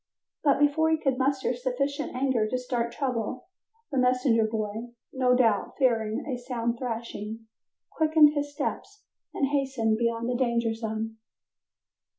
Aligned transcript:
But 0.43 0.57
before 0.57 0.89
he 0.89 0.97
could 0.97 1.19
muster 1.19 1.53
sufficient 1.53 2.15
anger 2.15 2.47
to 2.47 2.57
start 2.57 2.91
trouble, 2.91 3.45
the 3.91 3.99
messenger 3.99 4.45
boy, 4.47 4.87
no 5.13 5.35
doubt 5.35 5.75
fearing 5.77 6.25
a 6.27 6.39
sound 6.39 6.79
thrashing, 6.79 7.45
quickened 7.91 8.33
his 8.33 8.51
steps 8.51 9.03
and 9.31 9.49
hastened 9.49 9.99
beyond 9.99 10.27
the 10.27 10.33
danger 10.43 10.73
zone. 10.73 11.17